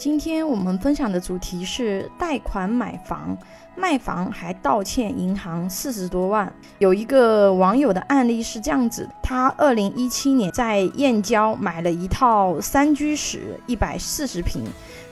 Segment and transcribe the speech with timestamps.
[0.00, 3.36] 今天我们分享的主题是贷款买房，
[3.76, 6.50] 卖房还倒欠银行四十多万。
[6.78, 14.64] 有一个网友的案例是这样子：他二零一七年在燕郊买了一套三居室，一百四十平，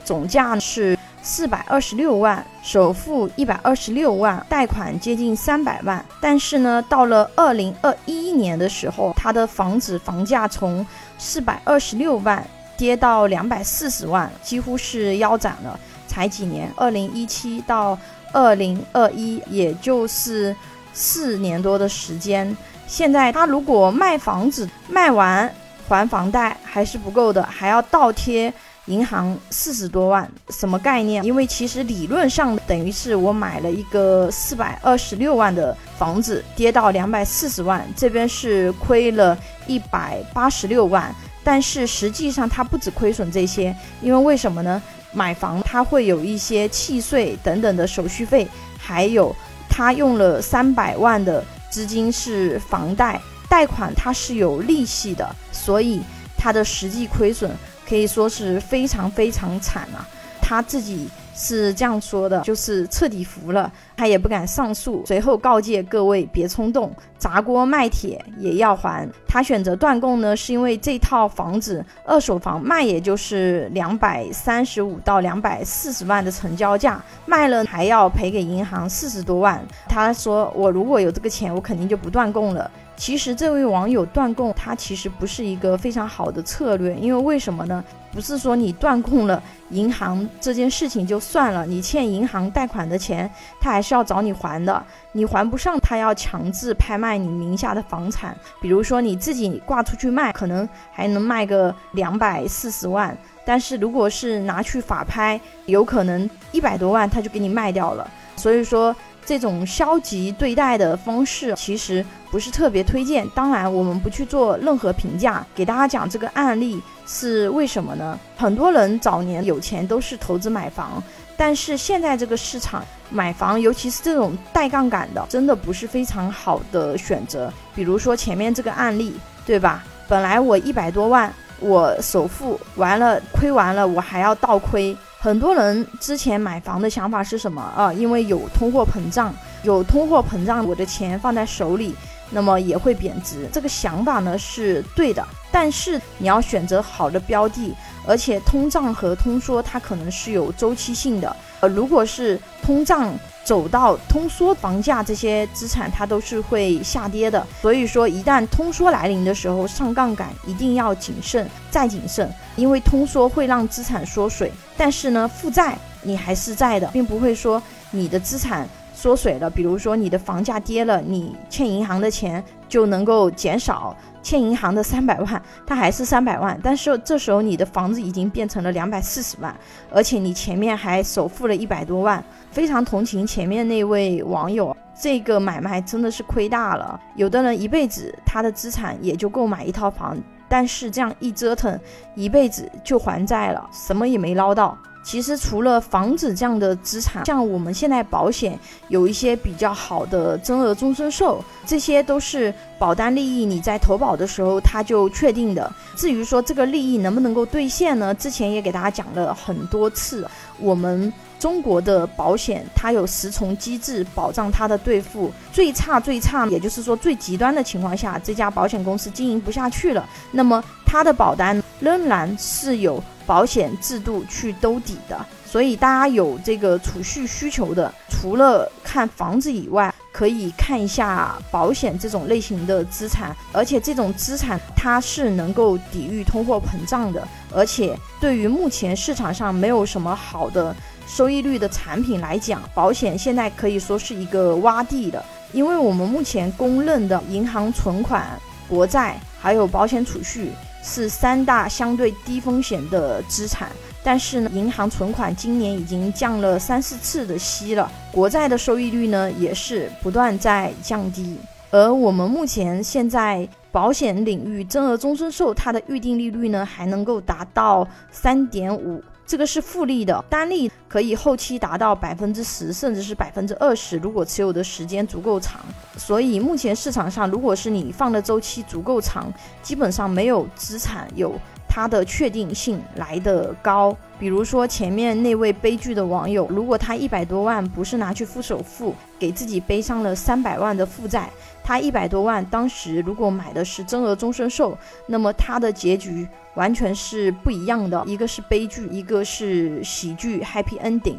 [0.07, 6.03] 总价是四百二十六万，首付一百二十六万，贷款接近三百万。
[6.19, 10.87] 但是呢，到了二零二一年的时候，他的房子房价从
[11.19, 12.43] 四百二十六万。
[12.79, 15.79] 跌到两百四十万，几乎是腰斩了。
[16.07, 17.99] 才几年，二零一七到
[18.33, 20.57] 二零二一，也就是
[20.95, 22.57] 四年多的时间。
[22.87, 25.53] 现在他如果卖房子卖完
[25.87, 28.53] 还房贷还是不够的，还要倒贴
[28.87, 31.23] 银行四十多万，什么概念？
[31.23, 41.15] 因为其实理论上等于是我买了一个四百二十六万的房子，跌到两百四十万，这边是亏了一百八十六万。
[41.51, 44.83] 但是实际上，它不止亏损这些，因为为什么呢？
[45.15, 48.47] 买房它会有一些契税等等的手续费，
[48.79, 49.35] 还有
[49.67, 56.03] 他用了三百万的资金是房贷贷款，它是有利息的，所以
[56.37, 57.51] 它的实际亏损
[57.89, 60.07] 可以说是非常非常惨啊，
[60.49, 61.09] 他自己。
[61.41, 65.05] 是这样说的，就是彻底服了，他也不敢上诉。
[65.07, 69.09] 随后告诫各位别冲动，砸锅卖铁也要还。
[69.29, 79.65] 他选择断供呢，是因为这套房子二手房卖也就是两百三十五到两百四十万的成交价，卖了还要赔给银行四十多万。
[79.89, 87.85] 他说：“我如果有这个钱，我肯定就不断供了。”其实这位网友断供，他其实不是一个非常好的策略，因为为什么呢？
[88.19, 94.85] 不是说你断供了银行这件事情就算了，你欠银行贷款的钱，他还是要找你还的。
[95.13, 98.37] 你还不上，他要强制拍卖你名下的房产。
[98.61, 108.11] 比如说你自己挂出去卖，可能还能卖个两百四十万，但是如果是拿去法拍，有可能一百多万他就给你卖掉了。
[108.35, 108.93] 所以说。
[109.29, 113.29] 这种消极对待的方式其实不是特别推荐。
[113.35, 118.19] 当然，我们不去做任何评价，给大家讲这个案例是为什么呢？
[118.39, 121.03] 很多人早年有钱都是投资买房，
[121.37, 127.53] 但是现在这个市场买房，尤其是这种带杠杆的，真的不是非常好的选择。
[127.75, 129.15] 比如说前面这个案例，
[129.45, 129.85] 对吧？
[130.09, 131.31] 本来我一百多万，
[131.61, 134.97] 我首付完了亏完了，我还要倒亏。
[135.21, 137.93] 很多人之前买房的想法是什么啊？
[137.93, 139.35] 因为有通货膨胀，
[139.65, 141.93] 有通货膨胀，我的钱放在手里，
[142.31, 143.49] 那么也会贬值。
[143.53, 147.75] 这个想法呢是对的，但是你要选择好的标的，
[148.07, 151.35] 而且通胀和通缩它可能是有周期性的。
[151.61, 153.13] 呃，如果是通胀
[153.43, 157.45] 走到通缩，房价这些资产它都是会下跌的。
[157.61, 167.61] 所以说，一旦通缩来临的时候，上杠杆一定要谨慎再谨慎，因为通缩会让资产缩水，但是呢，负债你还是在的，并不会说
[167.91, 169.49] 你的资产缩水了。
[169.49, 173.97] 比如说你的房价跌了，你欠银行的钱就能够减少。
[174.21, 179.55] 欠银行的三百万，它还是三百万，但是这时候你的房子已经变成了两百四十万，
[179.91, 187.01] 而且你前面还首付了一百多万，非常同情前面那位网友，这个买卖真的是亏大了。
[187.15, 191.79] 有的人一辈子他的资产也就够买一套房，但是这样一折腾，
[192.15, 194.77] 一辈子就还债了，什么也没捞到。
[195.09, 198.59] 其实除了房子这样的资产，像我们现在保险
[198.89, 205.73] 有一些比较好的增额终身寿，这些都是保单利益，你在投保的时候它就确定的。
[205.97, 208.13] 至于说这个利益能不能够兑现呢？
[208.13, 223.03] 之前也给大家讲了很多次，我们中国的保险它有十重机制保障它的兑付，最差最差，也就是说最极端的情况下，这家保险公司经营不下去了，那么它的保单仍然是有。
[223.29, 240.75] 保险制度去兜底的，所以大家有这个储蓄需求的，除了看房子以外，可以看一下保险这种类型的资产，而且这种资产它是能够抵御通货膨胀的，而且对于目前市场上没有什么好的
[241.07, 245.23] 收益率的产品来讲，保险现在可以说是一个洼地的，
[245.53, 248.27] 因为我们目前公认的银行存款、
[248.67, 250.51] 国债还有保险储蓄。
[250.83, 253.71] 是三大相对低风险的资产，
[254.03, 261.37] 但是呢，银行存款今年已经降了三四次的息了，国债的收益率呢也是不断在降低，
[261.71, 269.03] 而我们目前现在保险领域增额终身寿，它的预定利率呢还能够达到三点五。
[269.29, 275.61] 这个是复利的，单利可以后期达到百分之十，甚至是百分之二十，如果持有的时间足够长。
[275.99, 279.31] 所以目前市场上，如果是你放的周期足够长，
[279.63, 283.97] 基本上没有资产有它的确定性来得高。
[284.19, 291.31] 比如说前面那位悲剧的网友，如果他一百多万不是拿去付首付，给自己背上了三百万的负债，
[291.63, 294.77] 他一百多万当时如果买的是增额终身寿，
[295.07, 301.19] 那么他的结局完全是不一样的，一个是悲剧，一个是喜剧，Happy Ending。